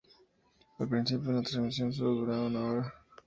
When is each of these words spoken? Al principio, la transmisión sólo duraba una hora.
Al 0.79 0.87
principio, 0.87 1.31
la 1.31 1.43
transmisión 1.43 1.93
sólo 1.93 2.15
duraba 2.15 2.47
una 2.47 2.63
hora. 2.65 2.93